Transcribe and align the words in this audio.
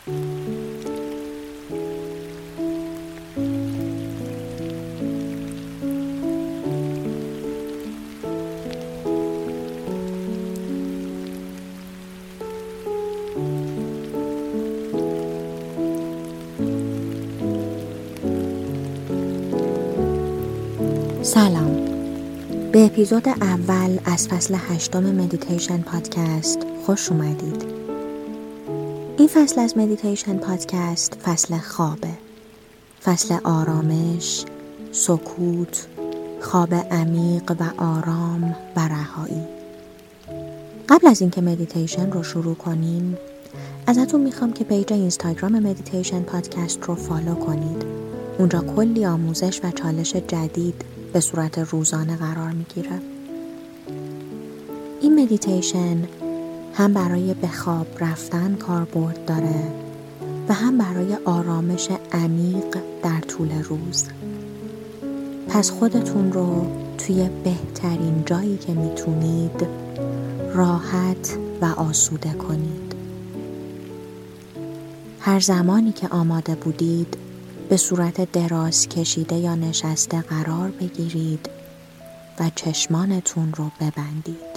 سلام. 0.00 0.14
به 22.72 22.84
اپیزود 22.84 23.28
اول 23.28 23.98
از 24.04 24.28
فصل 24.28 24.56
هشتم 24.68 25.02
مدیتیشن 25.02 25.78
پادکست 25.78 26.58
خوش 26.86 27.12
اومدید. 27.12 27.79
این 29.20 29.28
فصل 29.28 29.60
از 29.60 29.78
مدیتیشن 29.78 30.36
پادکست 30.36 31.14
فصل 31.14 31.58
خوابه. 31.58 32.08
فصل 33.04 33.38
آرامش 33.44 34.44
سکوت 34.92 35.86
خواب 36.40 36.74
عمیق 36.74 37.50
و 37.60 37.82
آرام 37.82 38.56
و 38.76 38.88
رهایی. 38.88 39.42
قبل 40.88 41.06
از 41.06 41.20
اینکه 41.20 41.40
مدیتیشن 41.40 42.10
رو 42.10 42.22
شروع 42.22 42.54
کنیم 42.54 43.18
ازتون 43.86 44.20
می‌خوام 44.20 44.52
که 44.52 44.64
page 44.64 44.92
اینستاگرام 44.92 45.58
مدیتیشن 45.58 46.22
پادکست 46.22 46.78
رو 46.82 46.94
follow 46.94 47.34
کنید. 47.34 47.84
اونجا 48.38 48.60
کلی 48.60 49.06
آموزش 49.06 49.60
و 49.64 49.70
چالش 49.70 50.16
جدید 50.16 50.82
به 51.12 51.20
صورت 51.20 51.58
روزانه 51.58 52.16
قرار 52.16 52.50
می‌گیره. 52.50 53.00
این 55.00 55.22
مدیتیشن 55.22 55.96
هم 56.74 56.94
برای 56.94 57.34
به 57.34 57.48
خواب 57.48 57.86
رفتن 58.00 58.56
کاربرد 58.56 59.24
داره 59.24 59.72
و 60.48 60.52
هم 60.52 60.78
برای 60.78 61.16
آرامش 61.24 61.88
عمیق 62.12 62.78
در 63.02 63.20
طول 63.20 63.62
روز 63.62 64.04
پس 65.48 65.70
خودتون 65.70 66.32
رو 66.32 66.66
توی 66.98 67.28
بهترین 67.44 68.22
جایی 68.26 68.56
که 68.56 68.72
می‌تونید 68.72 69.66
راحت 70.54 71.36
و 71.60 71.64
آسوده 71.64 72.32
کنید 72.32 72.94
هر 75.20 75.40
زمانی 75.40 75.92
که 75.92 76.08
آماده 76.08 76.54
بودید 76.54 77.16
به 77.68 77.76
صورت 77.76 78.32
دراز 78.32 78.88
کشیده 78.88 79.36
یا 79.36 79.54
نشسته 79.54 80.20
قرار 80.20 80.70
بگیرید 80.70 81.50
و 82.40 82.50
چشمانتون 82.54 83.52
رو 83.56 83.70
ببندید. 83.80 84.49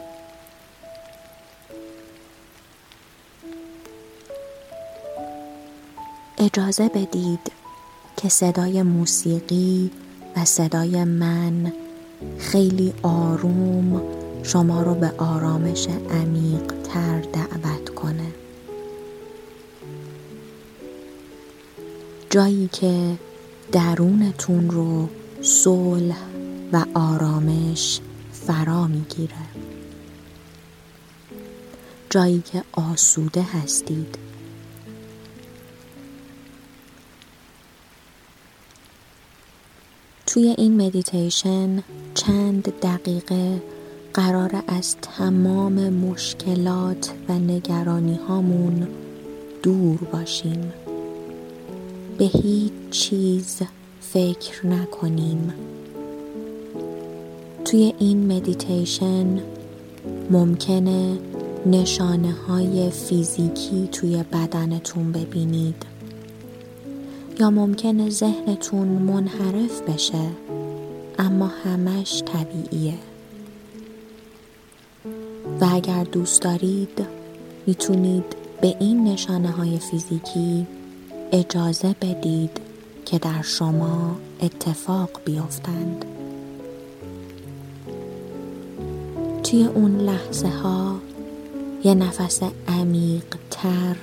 اجازه 6.44 6.89
بدید 6.89 7.52
که 8.17 8.30
صدای 8.30 8.83
موسیقی 8.83 9.91
و 10.36 10.45
صدای 10.45 11.03
من 11.03 11.73
خیلی 12.38 12.94
آروم 13.03 14.02
شما 14.44 14.81
رو 14.81 14.95
به 14.95 15.11
آرامش 15.17 15.88
عمیق 15.88 16.73
تر 16.83 17.19
دعوت 17.19 17.89
کنه. 17.89 18.27
جایی 22.30 22.69
که 22.71 23.16
درونتون 23.71 24.69
رو 24.69 25.09
صلح 25.41 26.17
و 26.73 26.86
آرامش 26.94 27.99
فرا 28.31 28.88
می‌گیره 28.88 29.44
جایی 32.09 32.44
که 32.52 32.64
آسوده 32.71 33.41
هستید 33.41 34.33
توی 40.34 40.56
این 40.58 40.81
مدیتیشن 40.81 41.83
چند 42.14 42.73
دقیقه 42.82 43.61
قرار 44.14 44.64
از 44.67 44.95
تمام 45.02 45.89
مشکلات 45.89 47.14
و 47.30 47.33
نگرانی 47.33 48.20
هامون 48.27 48.88
دور 49.64 49.98
باشیم. 50.11 50.73
به 52.17 52.26
هیچ 52.26 52.71
چیز 52.92 53.61
فکر 54.02 54.67
نکنیم. 54.67 55.54
توی 57.65 57.94
این 58.00 58.36
مدیتیشن 58.36 59.42
ممکنه 60.32 61.17
نشانه 61.65 62.32
های 62.32 62.92
فیزیکی 62.92 63.89
توی 63.92 64.23
بدنتون 64.23 65.11
ببینید. 65.11 65.92
ممکنه 67.49 68.09
ذهنتون 68.09 68.87
منحرف 68.87 69.81
بشه 69.81 70.30
اما 71.20 71.48
همش 71.48 72.23
طبیعیه. 72.23 72.93
و 75.61 75.67
اگر 75.71 76.03
دوست 76.03 76.42
دارید 76.42 77.05
می‌تونید 77.65 78.23
به 78.61 78.76
این 78.80 79.03
نشانه 79.03 79.52
های 79.52 79.80
فیزیکی 79.80 80.67
اجازه 81.32 81.95
بدید 82.02 82.61
که 83.05 83.20
در 83.20 83.42
شما 83.42 84.15
اتفاق 84.42 85.09
بیفتند. 85.26 86.05
توی 89.43 89.65
اون 89.65 89.98
لحظه 89.98 90.48
ها 90.48 90.95
یه 91.83 91.93
نفس 91.93 92.39
عمیق 92.67 93.26
تر 93.52 93.95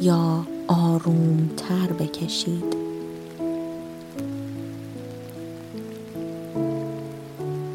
یا 0.00 0.46
آروم 0.70 1.50
تر 1.56 1.92
بکشید. 1.92 2.76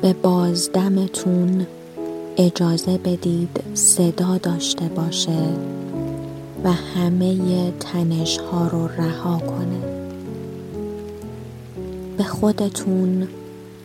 به 0.02 0.14
بازدمتون 0.14 1.68
اجازه 2.38 2.98
بدید 2.98 3.64
صدا 3.74 4.38
داشته 4.38 4.86
باشه 4.86 5.44
و 6.64 6.72
همه 6.72 7.72
تنش 7.80 8.38
ها 8.38 8.68
رو 8.68 8.88
رها 8.88 9.38
کنه. 9.38 9.80
به 12.18 12.24
خودتون 12.24 13.28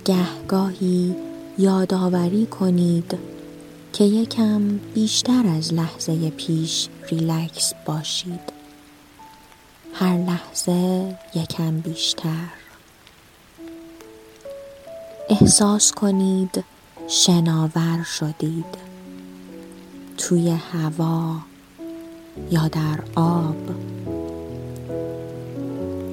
گهگاهی 0.04 1.16
یادآوری 1.58 2.46
کنید 2.46 3.18
که 3.92 4.04
یکم 4.04 4.78
بیشتر 4.94 5.46
از 5.46 5.74
لحظه 5.74 6.30
پیش 6.30 6.88
ریلکس 7.10 7.72
باشید. 7.86 8.59
هر 10.00 10.16
لحظه 10.16 11.16
یکم 11.34 11.80
بیشتر. 11.80 12.48
احساس 15.28 15.92
کنید 15.92 16.64
شناور 17.08 18.02
شدید. 18.04 18.64
توی 20.18 20.50
هوا 20.72 21.36
یا 22.50 22.68
در 22.68 22.98
آب. 23.14 23.56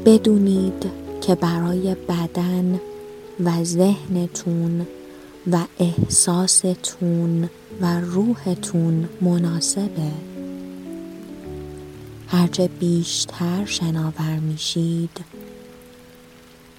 بدونید 0.05 0.91
که 1.21 1.35
برای 1.35 1.95
بدن 1.95 2.79
و 3.39 3.63
ذهنتون 3.63 4.87
و 5.51 5.57
احساستون 5.79 7.49
و 7.81 7.99
روحتون 7.99 9.09
مناسبه. 9.21 10.36
هرچه 12.27 12.67
بیشتر 12.67 13.65
شناور 13.65 14.39
میشید 14.39 15.19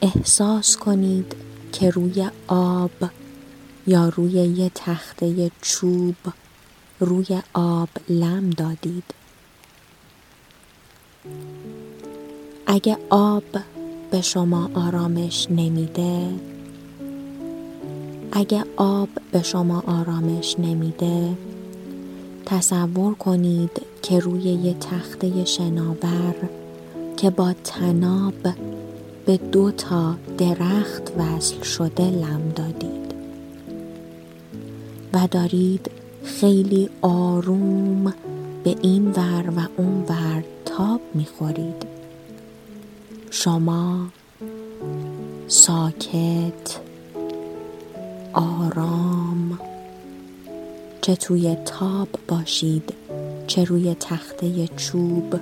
احساس 0.02 0.76
کنید 0.76 1.36
که 1.72 1.90
روی 1.90 2.30
آب 2.46 2.90
یا 3.86 4.08
روی 4.08 4.32
یه 4.32 4.70
تخته 4.74 5.50
چوب 5.62 6.16
روی 7.00 7.42
آب 7.54 7.88
لم 8.08 8.50
دادید. 8.50 9.04
اگه 12.66 12.96
آب 13.10 13.44
به 14.10 14.20
شما 14.20 14.70
آرامش 14.74 15.46
نمیده 15.50 16.30
اگه 18.32 18.64
آب 18.76 19.08
به 19.32 19.42
شما 19.42 19.82
آرامش 19.86 20.56
نمیده 20.58 21.36
تصور 22.50 23.14
کنید 23.14 23.70
که 24.02 24.18
روی 24.18 24.40
یه 24.40 24.74
تخته 24.74 25.44
شناور 25.44 26.34
که 27.16 27.30
با 27.30 27.54
تناب 27.64 28.34
به 29.26 29.36
دو 29.36 29.70
تا 29.70 30.14
درخت 30.38 31.12
وصل 31.18 31.62
شده 31.62 32.10
لم 32.10 32.52
دادید 32.56 33.14
و 35.12 35.28
دارید 35.30 35.90
خیلی 36.24 36.90
آروم 37.02 38.14
به 38.64 38.76
این 38.82 39.10
ور 39.10 39.52
و 39.56 39.60
اون 39.76 40.04
ور 40.08 40.44
تاب 40.64 41.00
می‌خورید. 41.14 41.86
شما 43.30 44.08
ساکت 45.48 46.80
آرام 48.32 49.58
چه 51.08 51.16
توی 51.16 51.56
تاب 51.64 52.08
باشید 52.28 52.94
چه 53.46 53.64
روی 53.64 53.96
تخته 54.00 54.68
چوب 54.76 55.40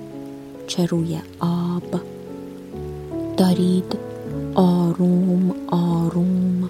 چه 0.67 0.85
روی 0.85 1.19
آب. 1.39 2.01
دارید 3.37 3.97
آروم 4.55 5.55
آروم 5.67 6.69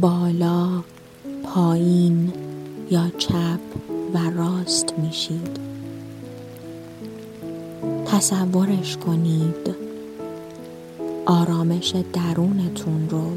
بالا 0.00 0.68
پایین 1.44 2.32
یا 2.90 3.08
چپ 3.18 3.60
و 4.14 4.30
راست 4.30 4.94
میشید. 4.98 5.60
تصورش 8.06 8.96
کنید 8.96 9.74
آرامش 11.26 11.94
درونتون 12.12 13.08
رو. 13.10 13.30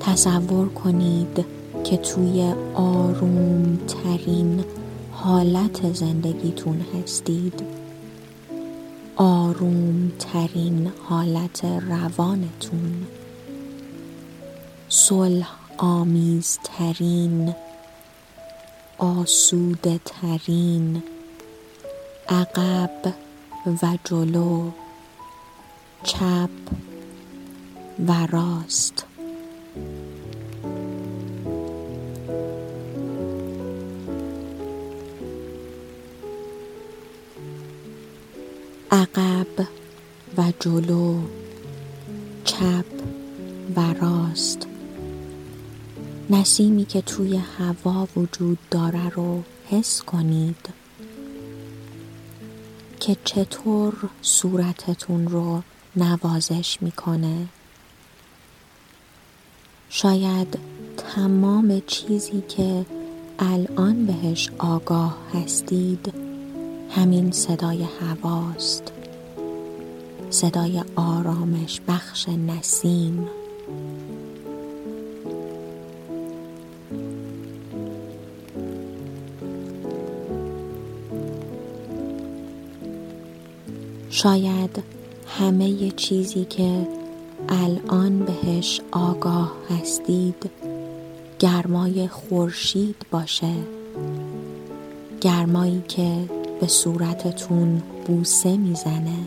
تصور 0.00 0.68
کنید 0.68 1.57
که 1.90 1.96
توی 1.96 2.54
آروم 2.74 3.76
ترین 3.76 4.64
حالت 5.12 5.92
زندگیتون 5.92 6.86
هستید. 6.94 7.62
آروم 9.16 10.12
ترین 10.18 10.92
حالت 11.08 11.64
روانتون. 11.64 13.06
صلح 14.88 15.50
آمیزترین 15.78 17.54
آسوده 18.98 20.00
ترین 20.04 21.02
عقب 22.28 23.14
و 23.82 23.98
جلو 24.04 24.70
چپ 26.02 26.50
و 28.08 28.26
راست. 28.26 29.07
عقب 38.90 39.46
و 40.38 40.52
جلو 40.60 41.20
چپ 42.44 42.84
و 43.76 43.94
راست. 43.94 44.66
نسیمی 46.30 46.84
که 46.84 47.02
توی 47.02 47.36
هوا 47.36 48.08
وجود 48.16 48.58
داره 48.70 49.08
رو 49.08 49.42
حس 49.70 50.02
کنید 50.02 50.68
که 53.00 53.16
چطور 53.24 53.94
صورتتون 54.22 55.28
رو 55.28 55.62
نوازش 55.96 56.78
می‌کنه. 56.80 57.46
شاید 59.88 60.58
تمام 60.96 61.82
چیزی 61.86 62.42
که 62.48 62.86
الان 63.38 64.06
بهش 64.06 64.50
آگاه 64.58 65.18
هستید 65.34 66.27
همین 66.90 67.30
صدای 67.30 67.86
هواست. 68.00 68.92
صدای 70.30 70.82
آرامش 70.96 71.80
بخش 71.88 72.28
نسیم. 72.28 73.28
شاید 84.10 84.82
همه 85.26 85.90
چیزی 85.90 86.44
که 86.44 86.86
الان 87.48 88.18
بهش 88.18 88.80
آگاه 88.90 89.52
هستید 89.70 90.50
گرمای 91.38 92.08
خورشید 92.08 92.96
باشه. 93.10 93.54
گرمایی 95.20 95.82
که 95.88 96.37
به 96.60 96.66
صورتتون 96.66 97.82
بوسه 98.06 98.56
می‌زنه. 98.56 99.18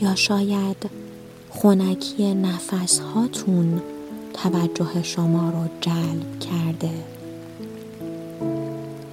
یا 0.00 0.14
شاید 0.14 0.90
خونکی 1.50 2.34
نفس 2.34 2.98
هاتون 2.98 3.82
توجه 4.34 5.02
شما 5.02 5.50
رو 5.50 5.68
جلب 5.80 6.38
کرده. 6.40 6.90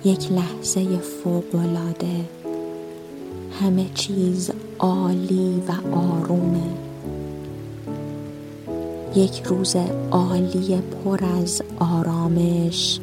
یک 0.05 0.31
لحظه 0.31 0.97
فوقالعاده. 0.97 2.25
همه 3.61 3.85
چیز 3.95 4.51
عالی 4.79 5.63
و 5.67 5.95
آرومه. 5.95 6.69
یک 9.15 9.43
روز 9.43 9.75
عالی 10.11 10.81
پر 10.81 11.25
از 11.25 11.61
آرامش 11.79 12.99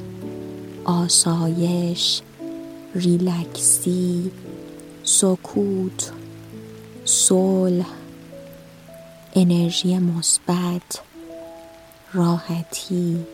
آسایش 0.85 2.23
ریلکسی 2.95 4.31
سکوت 5.03 6.13
صلح 7.05 7.87
انرژی 9.35 9.99
مثبت 9.99 11.01
راحتی. 12.13 13.34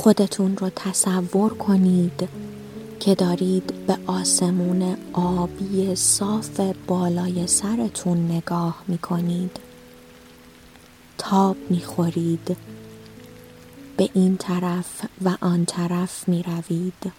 خودتون 0.00 0.56
رو 0.56 0.70
تصور 0.76 1.54
کنید 1.54 2.28
که 3.00 3.14
دارید 3.14 3.86
به 3.86 3.98
آسمون 4.06 4.96
آبی 5.12 5.94
صاف 5.94 6.60
بالای 6.86 7.46
سرتون 7.46 8.32
نگاه 8.32 8.84
می 8.88 8.98
کنید 8.98 9.60
تاب 11.18 11.56
می 11.70 11.80
خورید 11.80 12.56
به 13.96 14.08
این 14.14 14.36
طرف 14.36 15.04
و 15.24 15.36
آن 15.40 15.64
طرف 15.64 16.28
می 16.28 16.42
روید 16.42 17.12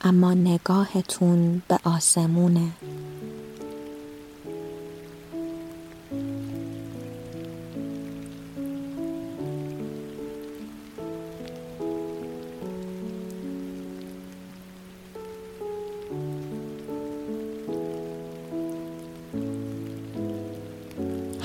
اما 0.00 0.34
نگاهتون 0.34 1.62
به 1.68 1.78
آسمونه. 1.84 2.70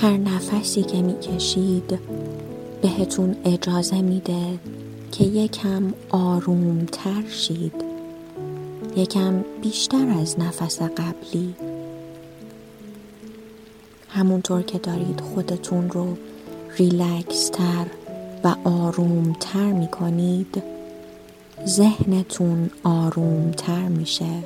هر 0.04 0.18
نفسی 0.18 0.84
که 0.84 1.02
می‌کشید. 1.02 2.00
بهتون 2.82 3.36
اجازه 3.46 4.02
میده 4.02 4.60
که 5.12 5.24
یکم 5.24 5.94
آروم 6.10 6.86
تر 6.92 7.24
شید. 7.30 7.74
یکم 8.96 9.44
بیشتر 9.62 10.08
از 10.22 10.40
نفس 10.40 10.82
قبلی. 10.82 11.56
همونطور 14.10 14.62
که 14.62 14.78
دارید 14.78 15.22
خودتون 15.22 15.90
رو 15.90 16.18
ریلکس 16.78 17.50
تر 17.50 17.86
و 18.44 18.56
آروم 18.64 19.36
تر 19.40 19.72
می 19.72 19.88
کنید 19.88 20.64
ذهنتون 21.66 22.70
آروم 22.84 23.52
تر 23.52 23.88
میشه. 23.88 24.44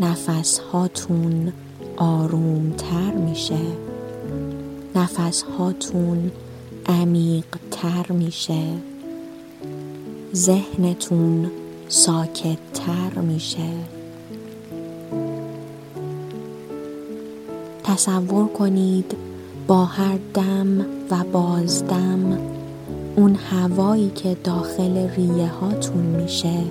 نفس 0.00 0.58
هاتون 0.58 1.52
آروم 1.96 2.70
تر 2.70 3.12
میشه. 3.12 3.87
نفس 4.94 5.42
هاتون 5.42 6.30
عمیق 6.86 7.44
تر 7.70 8.12
میشه. 8.12 8.62
ذهنتون 10.34 11.50
ساکت 11.88 12.58
تر 12.74 13.20
میشه. 13.20 13.70
تصور 17.84 18.48
کنید 18.48 19.16
با 19.66 19.84
هر 19.84 20.18
دم 20.34 20.80
و 21.10 21.24
بازدم 21.32 22.38
اون 23.16 23.34
هوایی 23.34 24.10
که 24.10 24.36
داخل 24.44 25.08
ریه 25.08 25.48
هاتون 25.48 26.04
میشه. 26.04 26.64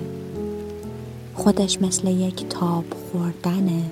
خودش 1.34 1.82
مثل 1.82 2.08
یک 2.08 2.48
تاب 2.48 2.84
خوردنه. 3.12 3.82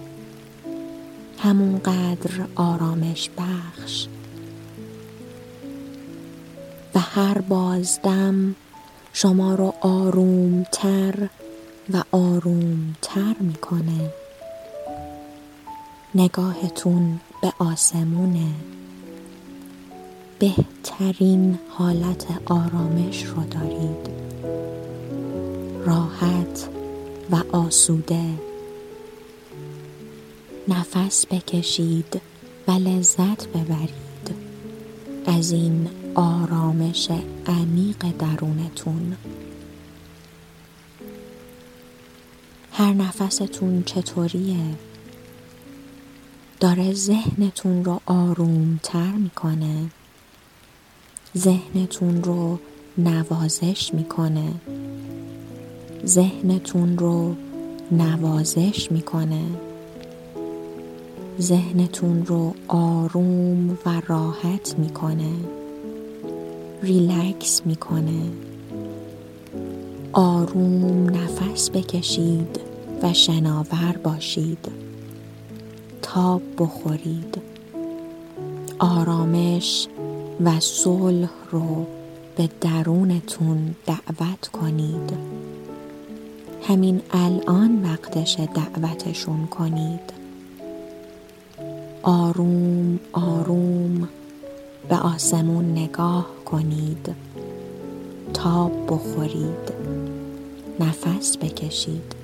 همونقدر 1.39 2.31
آرامش 2.57 3.31
بخش. 3.39 4.07
و 6.97 6.99
هر 6.99 7.41
بازدم 7.41 8.55
شما 9.13 9.55
رو 9.55 9.75
آرومتر 9.81 11.29
و 11.93 12.03
آرومتر 12.13 13.35
می‌کنه. 13.41 14.11
نگاهتون 16.15 17.21
به 17.43 17.53
آسمونه. 17.59 18.47
بهترین 20.39 21.59
حالت 21.69 22.27
آرامش 22.47 23.25
رو 23.25 23.45
دارید. 23.45 24.11
راحت 25.87 26.69
و 27.31 27.57
آسوده. 27.57 28.25
نفس 30.69 31.27
بکشید 31.27 32.21
و 32.69 32.73
لذت 32.73 33.47
ببرید. 33.47 34.35
از 35.27 35.51
این 35.51 35.89
آرامش 36.17 37.09
عمیق 37.47 38.05
درونتون. 38.19 39.17
هر 42.73 42.93
نفستون 42.93 43.83
چطوریه؟ 43.83 44.57
داره 46.61 46.93
ذهنتون 46.93 47.85
رو 47.85 48.01
آرومتر 48.07 49.11
می‌کنه. 49.13 49.91
ذهنتون 51.37 52.23
رو 52.23 52.59
نوازش 52.99 53.95
می‌کنه. 53.95 54.55
ذهنتون 56.07 56.99
رو 56.99 57.35
نوازش 57.93 58.93
می‌کنه. 58.93 59.45
ذهنتون 61.41 62.27
رو 62.27 62.55
آروم 62.69 63.71
و 63.71 64.03
راحت 64.07 64.79
می‌کنه. 64.79 65.33
ریلکس 66.87 67.63
می‌کنه. 67.65 68.23
آروم 70.13 71.11
نفس 71.11 71.71
بکشید 71.71 72.61
و 73.03 73.13
شناور 73.13 73.97
باشید. 74.03 74.69
تاب 76.03 76.43
بخورید. 76.59 77.39
آرامش 78.79 79.89
و 80.45 80.61
صلح 80.61 81.31
رو 81.51 81.87
به 82.37 82.49
درونتون 82.61 83.75
دعوت 83.87 84.49
کنید. 84.49 85.13
همین 86.69 87.01
الان 87.11 87.83
وقتش 87.83 88.37
دعوتشون 88.55 89.47
کنید. 89.47 90.13
آروم 92.03 93.01
آروم 93.13 94.09
به 94.89 94.97
آسمون 94.97 95.73
نگاه 95.73 96.36
کنید 96.47 97.15
تاب 98.35 98.73
بخورید 98.87 99.73
نفس 100.81 101.39
بکشید. 101.39 102.16